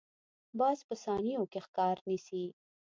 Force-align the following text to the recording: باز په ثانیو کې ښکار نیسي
باز 0.59 0.77
په 0.87 0.95
ثانیو 1.03 1.43
کې 1.51 1.59
ښکار 1.65 1.97
نیسي 2.09 2.43